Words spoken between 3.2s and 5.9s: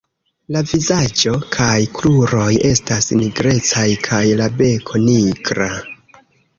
nigrecaj kaj la beko nigra.